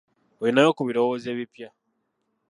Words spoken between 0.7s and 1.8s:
ku birowoozo ebipya?